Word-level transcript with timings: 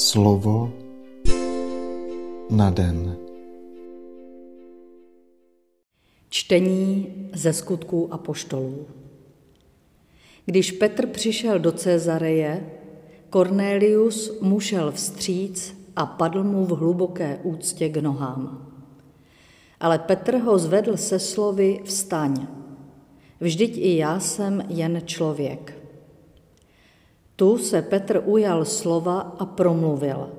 Slovo 0.00 0.72
na 2.50 2.70
den. 2.70 3.16
Čtení 6.28 7.08
ze 7.34 7.52
skutků 7.52 8.14
apoštolů. 8.14 8.86
Když 10.44 10.72
Petr 10.72 11.06
přišel 11.06 11.58
do 11.58 11.72
Cezareje, 11.72 12.70
Cornelius 13.32 14.40
mu 14.40 14.60
šel 14.60 14.92
vstříc 14.92 15.76
a 15.96 16.06
padl 16.06 16.44
mu 16.44 16.66
v 16.66 16.70
hluboké 16.70 17.40
úctě 17.42 17.88
k 17.88 17.96
nohám. 17.96 18.72
Ale 19.80 19.98
Petr 19.98 20.36
ho 20.36 20.58
zvedl 20.58 20.96
se 20.96 21.18
slovy 21.18 21.80
vstaň. 21.84 22.46
Vždyť 23.40 23.78
i 23.78 23.96
já 23.96 24.20
jsem 24.20 24.64
jen 24.68 25.02
člověk. 25.04 25.79
Tu 27.40 27.58
se 27.58 27.82
Petr 27.82 28.22
ujal 28.24 28.64
slova 28.64 29.20
a 29.38 29.46
promluvil. 29.46 30.30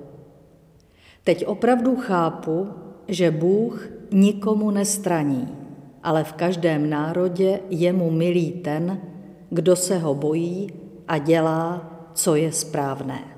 Teď 1.24 1.46
opravdu 1.46 1.96
chápu, 1.96 2.68
že 3.08 3.32
Bůh 3.32 3.90
nikomu 4.12 4.72
nestraní, 4.72 5.58
ale 6.04 6.24
v 6.24 6.34
každém 6.34 6.90
národě 6.90 7.60
je 7.70 7.94
mu 7.94 8.12
milý 8.12 8.52
ten, 8.52 9.02
kdo 9.50 9.76
se 9.76 9.98
ho 9.98 10.16
bojí 10.16 10.70
a 11.08 11.18
dělá, 11.18 11.92
co 12.14 12.36
je 12.36 12.52
správné. 12.52 13.38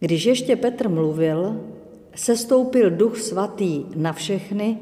Když 0.00 0.24
ještě 0.24 0.56
Petr 0.56 0.88
mluvil, 0.88 1.60
sestoupil 2.14 2.90
duch 2.90 3.18
svatý 3.18 3.84
na 3.96 4.12
všechny, 4.12 4.78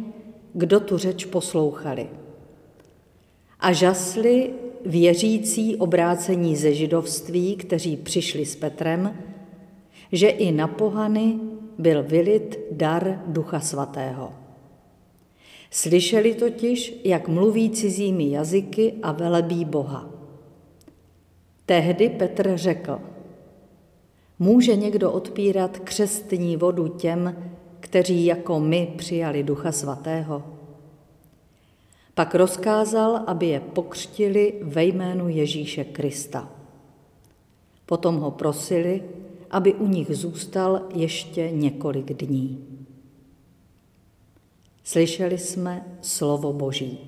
kdo 0.53 0.81
tu 0.81 0.99
řeč 0.99 1.25
poslouchali. 1.25 2.11
A 3.61 3.73
žasli 3.73 4.51
věřící 4.87 5.77
obrácení 5.77 6.57
ze 6.57 6.75
židovství, 6.75 7.57
kteří 7.57 7.97
přišli 7.97 8.47
s 8.47 8.57
Petrem, 8.57 9.17
že 10.13 10.29
i 10.29 10.53
na 10.53 10.69
pohany 10.69 11.39
byl 11.79 12.03
vylit 12.03 12.59
dar 12.71 13.23
Ducha 13.27 13.61
Svatého. 13.61 14.33
Slyšeli 15.71 16.35
totiž, 16.35 17.01
jak 17.05 17.29
mluví 17.29 17.71
cizími 17.71 18.31
jazyky 18.31 18.95
a 19.03 19.13
velebí 19.13 19.65
Boha. 19.65 20.11
Tehdy 21.67 22.09
Petr 22.09 22.53
řekl, 22.55 23.01
může 24.39 24.77
někdo 24.77 25.13
odpírat 25.13 25.79
křestní 25.79 26.57
vodu 26.57 26.89
těm, 26.89 27.37
kteří 27.81 28.27
jako 28.27 28.61
my 28.61 28.93
přijali 28.97 29.43
Ducha 29.43 29.73
Svatého? 29.73 30.60
Pak 32.21 32.35
rozkázal, 32.35 33.17
aby 33.27 33.47
je 33.47 33.61
pokřtili 33.61 34.61
ve 34.63 34.85
jménu 34.85 35.29
Ježíše 35.29 35.85
Krista. 35.85 36.53
Potom 37.87 38.17
ho 38.17 38.31
prosili, 38.31 39.05
aby 39.51 39.75
u 39.75 39.87
nich 39.87 40.17
zůstal 40.17 40.89
ještě 40.95 41.51
několik 41.51 42.13
dní. 42.13 42.79
Slyšeli 44.85 45.39
jsme 45.39 45.99
slovo 46.01 46.53
Boží. 46.53 46.99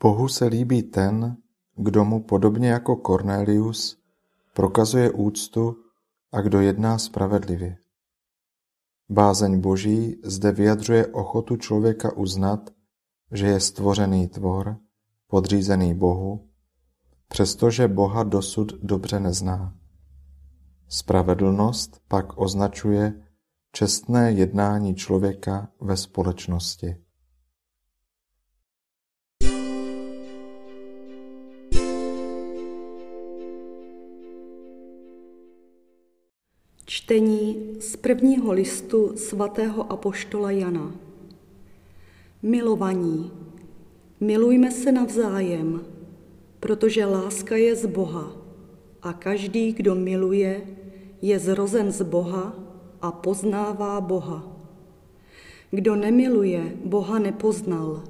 Bohu 0.00 0.28
se 0.28 0.44
líbí 0.44 0.82
ten, 0.82 1.36
kdo 1.76 2.04
mu 2.04 2.22
podobně 2.22 2.68
jako 2.68 2.96
Cornelius 2.96 3.98
prokazuje 4.54 5.10
úctu 5.10 5.76
a 6.32 6.40
kdo 6.40 6.60
jedná 6.60 6.98
spravedlivě. 6.98 7.87
Bázeň 9.10 9.60
Boží 9.60 10.16
zde 10.24 10.52
vyjadřuje 10.52 11.06
ochotu 11.06 11.56
člověka 11.56 12.16
uznat, 12.16 12.70
že 13.32 13.46
je 13.46 13.60
stvořený 13.60 14.28
tvor, 14.28 14.76
podřízený 15.26 15.94
Bohu, 15.94 16.48
přestože 17.28 17.88
Boha 17.88 18.22
dosud 18.22 18.72
dobře 18.82 19.20
nezná. 19.20 19.74
Spravedlnost 20.88 22.00
pak 22.08 22.38
označuje 22.38 23.22
čestné 23.72 24.32
jednání 24.32 24.94
člověka 24.94 25.68
ve 25.80 25.96
společnosti. 25.96 26.96
Čtení 37.08 37.56
z 37.80 37.96
prvního 37.96 38.52
listu 38.52 39.16
svatého 39.16 39.92
apoštola 39.92 40.50
Jana. 40.50 40.94
Milovaní, 42.42 43.32
milujme 44.20 44.70
se 44.70 44.92
navzájem, 44.92 45.80
protože 46.60 47.04
láska 47.04 47.56
je 47.56 47.76
z 47.76 47.86
Boha 47.86 48.36
a 49.02 49.12
každý, 49.12 49.72
kdo 49.72 49.94
miluje, 49.94 50.66
je 51.22 51.38
zrozen 51.38 51.92
z 51.92 52.02
Boha 52.02 52.52
a 53.02 53.12
poznává 53.12 54.00
Boha. 54.00 54.56
Kdo 55.70 55.96
nemiluje, 55.96 56.76
Boha 56.84 57.18
nepoznal, 57.18 58.04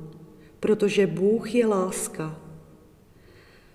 protože 0.61 1.07
Bůh 1.07 1.55
je 1.55 1.67
láska. 1.67 2.39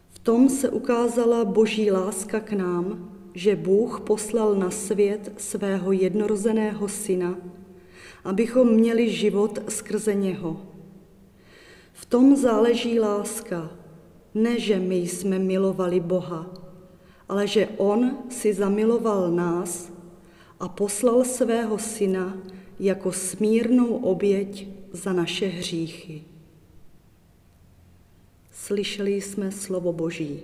V 0.09 0.19
tom 0.19 0.49
se 0.49 0.69
ukázala 0.69 1.45
boží 1.45 1.91
láska 1.91 2.39
k 2.39 2.51
nám, 2.51 3.12
že 3.33 3.55
Bůh 3.55 3.99
poslal 3.99 4.55
na 4.55 4.71
svět 4.71 5.31
svého 5.37 5.91
jednorozeného 5.91 6.87
syna, 6.87 7.37
abychom 8.23 8.73
měli 8.73 9.09
život 9.09 9.59
skrze 9.69 10.15
něho. 10.15 10.61
V 11.93 12.05
tom 12.05 12.35
záleží 12.35 12.99
láska, 12.99 13.71
ne 14.33 14.59
že 14.59 14.79
my 14.79 14.95
jsme 14.95 15.39
milovali 15.39 15.99
Boha, 15.99 16.53
ale 17.29 17.47
že 17.47 17.67
On 17.77 18.17
si 18.29 18.53
zamiloval 18.53 19.31
nás 19.31 19.91
a 20.59 20.67
poslal 20.67 21.23
svého 21.23 21.79
syna 21.79 22.37
jako 22.79 23.11
smírnou 23.11 23.95
oběť 23.95 24.67
za 24.91 25.13
naše 25.13 25.47
hříchy. 25.47 26.23
Slyšeli 28.51 29.21
jsme 29.21 29.51
slovo 29.51 29.93
Boží. 29.93 30.39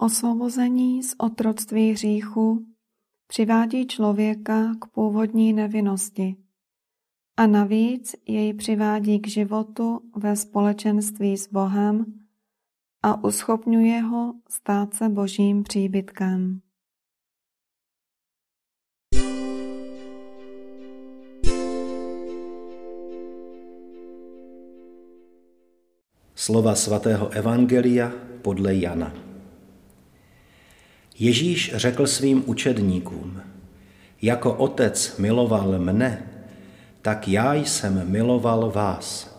Osvobození 0.00 1.02
z 1.02 1.14
otroctví 1.18 1.92
hříchu 1.92 2.66
přivádí 3.26 3.86
člověka 3.86 4.74
k 4.80 4.86
původní 4.86 5.52
nevinnosti 5.52 6.36
a 7.36 7.46
navíc 7.46 8.16
jej 8.26 8.54
přivádí 8.54 9.20
k 9.20 9.28
životu 9.28 10.00
ve 10.16 10.36
společenství 10.36 11.36
s 11.36 11.48
Bohem 11.48 12.04
a 13.02 13.24
uschopňuje 13.24 14.00
ho 14.00 14.34
stát 14.48 14.94
se 14.94 15.08
božím 15.08 15.62
příbytkem. 15.62 16.60
Slova 26.34 26.74
svatého 26.74 27.28
Evangelia 27.28 28.12
podle 28.42 28.74
Jana. 28.74 29.27
Ježíš 31.18 31.72
řekl 31.74 32.06
svým 32.06 32.42
učedníkům, 32.46 33.42
jako 34.22 34.54
otec 34.54 35.16
miloval 35.18 35.78
mne, 35.78 36.22
tak 37.02 37.28
já 37.28 37.54
jsem 37.54 38.10
miloval 38.10 38.70
vás. 38.70 39.36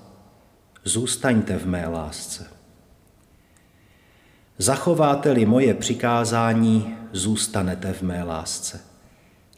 Zůstaňte 0.84 1.57
v 1.57 1.66
mé 1.66 1.88
lásce. 1.88 2.47
Zachováte-li 4.57 5.45
moje 5.45 5.73
přikázání, 5.73 6.95
zůstanete 7.12 7.94
v 7.94 8.01
mé 8.01 8.23
lásce. 8.23 8.81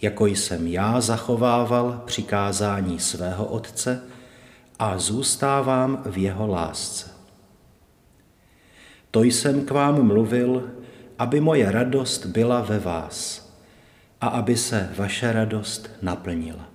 Jako 0.02 0.26
jsem 0.26 0.68
já 0.68 1.02
zachovával 1.02 2.02
přikázání 2.06 3.00
svého 3.00 3.46
otce 3.46 4.02
a 4.80 4.98
zůstávám 4.98 6.04
v 6.06 6.18
jeho 6.18 6.48
lásce. 6.48 7.10
To 9.12 9.24
jsem 9.24 9.66
k 9.66 9.72
vám 9.72 10.04
mluvil, 10.08 10.72
aby 11.22 11.42
moje 11.42 11.72
radost 11.72 12.26
byla 12.26 12.62
ve 12.62 12.80
vás 12.80 13.50
a 14.22 14.28
aby 14.28 14.58
se 14.58 14.90
vaše 14.98 15.32
radost 15.32 15.90
naplnila. 16.02 16.70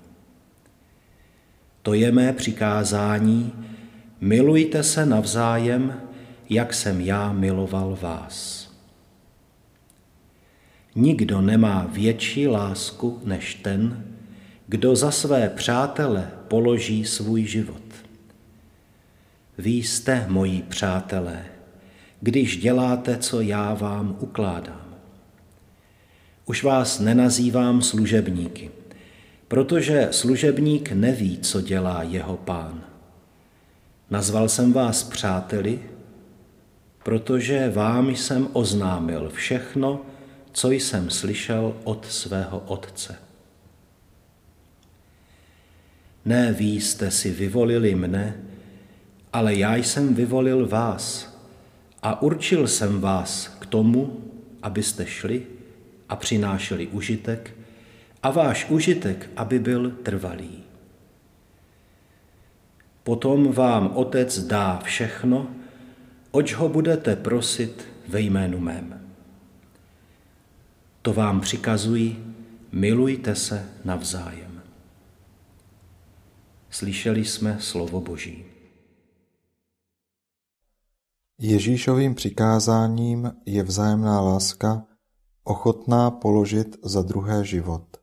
To 1.82 1.94
je 1.94 2.12
mé 2.12 2.32
přikázání, 2.32 3.52
milujte 4.20 4.82
se 4.82 5.06
navzájem, 5.06 6.00
jak 6.50 6.74
jsem 6.74 7.00
já 7.00 7.32
miloval 7.32 7.98
vás. 8.02 8.66
Nikdo 10.94 11.40
nemá 11.40 11.86
větší 11.92 12.48
lásku 12.48 13.20
než 13.24 13.54
ten, 13.54 14.04
kdo 14.66 14.96
za 14.96 15.10
své 15.10 15.48
přátele 15.48 16.30
položí 16.48 17.04
svůj 17.04 17.44
život. 17.44 17.82
Vy 19.58 19.70
jste 19.70 20.26
moji 20.28 20.62
přátelé, 20.62 21.55
když 22.20 22.56
děláte, 22.56 23.16
co 23.18 23.40
já 23.40 23.74
vám 23.74 24.16
ukládám. 24.20 24.96
Už 26.46 26.62
vás 26.62 26.98
nenazývám 26.98 27.82
služebníky, 27.82 28.70
protože 29.48 30.08
služebník 30.10 30.92
neví, 30.92 31.38
co 31.38 31.60
dělá 31.60 32.02
jeho 32.02 32.36
pán. 32.36 32.84
Nazval 34.10 34.48
jsem 34.48 34.72
vás 34.72 35.04
přáteli, 35.04 35.80
protože 37.04 37.70
vám 37.70 38.10
jsem 38.10 38.48
oznámil 38.52 39.30
všechno, 39.34 40.00
co 40.52 40.70
jsem 40.70 41.10
slyšel 41.10 41.76
od 41.84 42.06
svého 42.06 42.58
otce. 42.58 43.16
Ne 46.24 46.52
vy 46.52 46.64
jste 46.64 47.10
si 47.10 47.30
vyvolili 47.30 47.94
mne, 47.94 48.36
ale 49.32 49.54
já 49.54 49.76
jsem 49.76 50.14
vyvolil 50.14 50.68
vás 50.68 51.35
a 52.06 52.22
určil 52.22 52.68
jsem 52.68 53.00
vás 53.00 53.48
k 53.58 53.66
tomu, 53.66 54.30
abyste 54.62 55.06
šli 55.06 55.46
a 56.08 56.16
přinášeli 56.16 56.86
užitek 56.86 57.54
a 58.22 58.30
váš 58.30 58.70
užitek, 58.70 59.30
aby 59.36 59.58
byl 59.58 59.90
trvalý. 59.90 60.62
Potom 63.02 63.52
vám 63.52 63.90
Otec 63.94 64.38
dá 64.38 64.80
všechno, 64.84 65.50
oč 66.30 66.54
ho 66.54 66.68
budete 66.68 67.16
prosit 67.16 67.88
ve 68.08 68.20
jménu 68.20 68.60
mém. 68.60 69.00
To 71.02 71.12
vám 71.12 71.40
přikazují, 71.40 72.34
milujte 72.72 73.34
se 73.34 73.70
navzájem. 73.84 74.62
Slyšeli 76.70 77.24
jsme 77.24 77.56
slovo 77.60 78.00
Boží. 78.00 78.55
Ježíšovým 81.38 82.14
přikázáním 82.14 83.32
je 83.46 83.62
vzájemná 83.62 84.20
láska 84.20 84.86
ochotná 85.44 86.10
položit 86.10 86.76
za 86.84 87.02
druhé 87.02 87.44
život. 87.44 87.96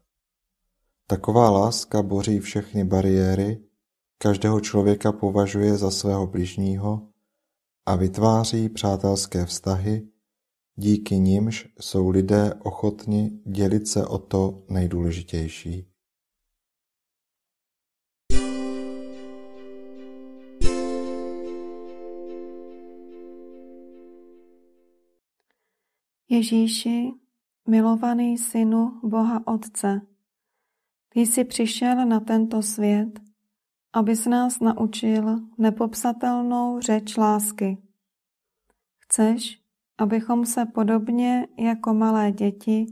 Taková 1.07 1.49
láska 1.49 2.01
boří 2.01 2.39
všechny 2.39 2.83
bariéry, 2.83 3.63
každého 4.17 4.59
člověka 4.59 5.11
považuje 5.11 5.77
za 5.77 5.91
svého 5.91 6.27
bližního 6.27 7.07
a 7.85 7.95
vytváří 7.95 8.69
přátelské 8.69 9.45
vztahy, 9.45 10.07
díky 10.75 11.19
nimž 11.19 11.67
jsou 11.79 12.09
lidé 12.09 12.53
ochotni 12.63 13.39
dělit 13.45 13.87
se 13.87 14.05
o 14.05 14.17
to 14.17 14.63
nejdůležitější. 14.69 15.92
Ježíši, 26.33 27.11
milovaný 27.67 28.37
synu 28.37 28.99
Boha 29.03 29.47
Otce, 29.47 30.01
ty 31.09 31.19
jsi 31.19 31.43
přišel 31.43 32.05
na 32.05 32.19
tento 32.19 32.61
svět, 32.61 33.19
abys 33.93 34.25
nás 34.25 34.59
naučil 34.59 35.39
nepopsatelnou 35.57 36.79
řeč 36.79 37.17
lásky. 37.17 37.77
Chceš, 38.99 39.61
abychom 39.97 40.45
se 40.45 40.65
podobně 40.65 41.47
jako 41.59 41.93
malé 41.93 42.31
děti 42.31 42.85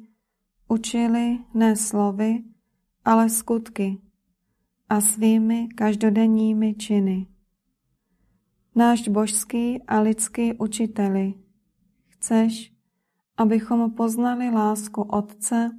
učili 0.67 1.39
ne 1.53 1.75
slovy, 1.75 2.43
ale 3.05 3.29
skutky 3.29 4.01
a 4.89 5.01
svými 5.01 5.67
každodenními 5.67 6.73
činy. 6.73 7.27
Náš 8.75 9.07
božský 9.07 9.83
a 9.83 9.99
lidský 9.99 10.53
učiteli, 10.53 11.33
chceš, 12.07 12.80
abychom 13.41 13.91
poznali 13.91 14.49
lásku 14.49 15.01
Otce, 15.01 15.69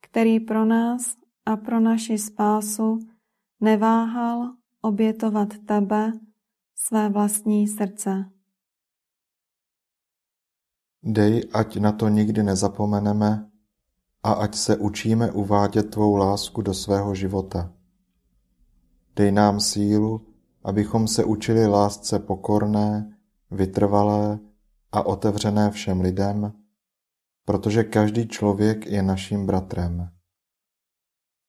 který 0.00 0.40
pro 0.40 0.64
nás 0.64 1.16
a 1.46 1.56
pro 1.56 1.80
naši 1.80 2.18
spásu 2.18 2.98
neváhal 3.60 4.52
obětovat 4.80 5.48
tebe, 5.66 6.12
své 6.74 7.08
vlastní 7.08 7.68
srdce. 7.68 8.30
Dej, 11.02 11.48
ať 11.52 11.76
na 11.76 11.92
to 11.92 12.08
nikdy 12.08 12.42
nezapomeneme 12.42 13.50
a 14.22 14.32
ať 14.32 14.54
se 14.54 14.76
učíme 14.76 15.32
uvádět 15.32 15.90
tvou 15.90 16.16
lásku 16.16 16.62
do 16.62 16.74
svého 16.74 17.14
života. 17.14 17.72
Dej 19.16 19.32
nám 19.32 19.60
sílu, 19.60 20.26
abychom 20.64 21.08
se 21.08 21.24
učili 21.24 21.66
lásce 21.66 22.18
pokorné, 22.18 23.16
vytrvalé 23.50 24.38
a 24.92 25.06
otevřené 25.06 25.70
všem 25.70 26.00
lidem, 26.00 26.63
protože 27.44 27.84
každý 27.84 28.28
člověk 28.28 28.86
je 28.86 29.02
naším 29.02 29.46
bratrem. 29.46 30.10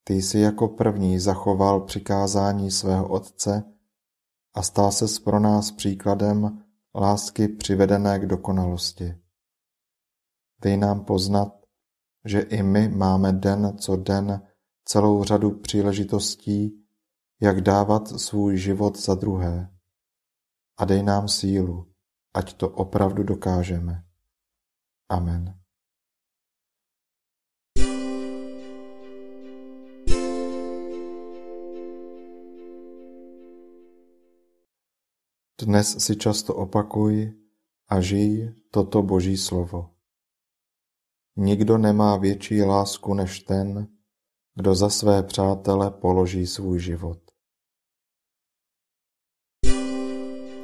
Ty 0.03 0.13
jsi 0.13 0.39
jako 0.39 0.67
první 0.67 1.19
zachoval 1.19 1.81
přikázání 1.81 2.71
svého 2.71 3.07
Otce 3.07 3.63
a 4.53 4.61
stal 4.61 4.91
ses 4.91 5.19
pro 5.19 5.39
nás 5.39 5.71
příkladem 5.71 6.63
lásky 6.95 7.47
přivedené 7.47 8.19
k 8.19 8.25
dokonalosti. 8.25 9.15
Dej 10.61 10.77
nám 10.77 11.05
poznat, 11.05 11.65
že 12.25 12.39
i 12.39 12.63
my 12.63 12.87
máme 12.87 13.33
den 13.33 13.77
co 13.77 13.95
den 13.95 14.41
celou 14.85 15.23
řadu 15.23 15.51
příležitostí, 15.51 16.85
jak 17.41 17.61
dávat 17.61 18.07
svůj 18.07 18.57
život 18.57 18.99
za 18.99 19.15
druhé. 19.15 19.69
A 20.77 20.85
dej 20.85 21.03
nám 21.03 21.27
sílu, 21.27 21.91
ať 22.33 22.53
to 22.53 22.69
opravdu 22.69 23.23
dokážeme. 23.23 24.03
Amen. 25.09 25.64
Dnes 35.65 35.97
si 35.97 36.13
často 36.13 36.53
opakuj 36.53 37.33
a 37.89 37.97
žij 37.97 38.53
toto 38.69 39.01
Boží 39.01 39.33
slovo. 39.33 39.97
Nikdo 41.35 41.77
nemá 41.77 42.17
větší 42.17 42.61
lásku 42.61 43.13
než 43.13 43.39
ten, 43.39 43.87
kdo 44.55 44.75
za 44.75 44.89
své 44.89 45.23
přátele 45.23 45.91
položí 45.91 46.47
svůj 46.47 46.79
život. 46.79 47.19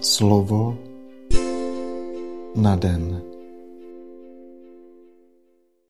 Slovo 0.01 0.77
na 2.55 2.75
den. 2.75 3.30